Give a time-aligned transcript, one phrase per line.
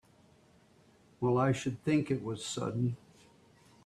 [1.19, 2.97] Well I should think it was sudden!